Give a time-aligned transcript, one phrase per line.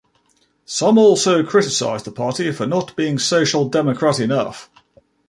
[0.65, 4.67] Some also criticize the party for not being social democratic enough.